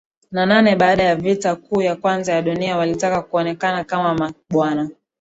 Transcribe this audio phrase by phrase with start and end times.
[0.31, 4.89] na nane baada ya Vita Kuu ya Kwanza ya Dunia walitaka kuonekana kama mabwana